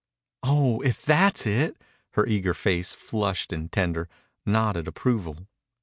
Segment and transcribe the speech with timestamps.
[0.41, 1.77] "Oh, if that's it!"
[2.13, 4.09] Her eager face, flushed and tender,
[4.47, 5.45] nodded approval.